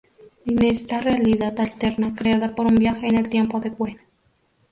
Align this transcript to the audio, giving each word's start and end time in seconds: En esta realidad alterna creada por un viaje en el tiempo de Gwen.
En 0.47 0.65
esta 0.65 0.99
realidad 0.99 1.59
alterna 1.59 2.15
creada 2.15 2.55
por 2.55 2.65
un 2.65 2.73
viaje 2.77 3.05
en 3.07 3.13
el 3.17 3.29
tiempo 3.29 3.59
de 3.59 3.69
Gwen. 3.69 3.99